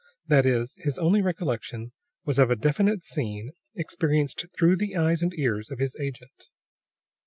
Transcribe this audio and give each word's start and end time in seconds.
That 0.25 0.47
is, 0.47 0.73
his 0.79 0.97
only 0.97 1.21
recollection 1.21 1.91
was 2.25 2.39
of 2.39 2.49
a 2.49 2.55
definite 2.55 3.03
scene, 3.03 3.51
experienced 3.75 4.43
through 4.57 4.77
the 4.77 4.95
eyes 4.95 5.21
and 5.21 5.31
ears 5.37 5.69
of 5.69 5.77
his 5.77 5.95
agent. 5.99 6.45